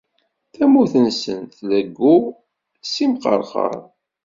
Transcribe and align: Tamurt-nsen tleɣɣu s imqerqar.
Tamurt-nsen 0.53 1.39
tleɣɣu 1.57 2.17
s 2.91 2.95
imqerqar. 3.05 3.79